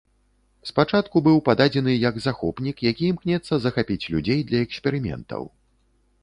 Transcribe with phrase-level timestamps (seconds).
[0.69, 5.41] Спачатку быў пададзены як захопнік, які імкнецца захапіць людзей для эксперыментаў.